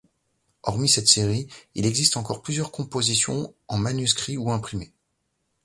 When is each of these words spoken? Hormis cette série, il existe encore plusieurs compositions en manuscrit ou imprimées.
Hormis 0.63 0.89
cette 0.89 1.07
série, 1.07 1.45
il 1.75 1.85
existe 1.85 2.17
encore 2.17 2.41
plusieurs 2.41 2.71
compositions 2.71 3.53
en 3.67 3.77
manuscrit 3.77 4.35
ou 4.35 4.49
imprimées. 4.49 4.93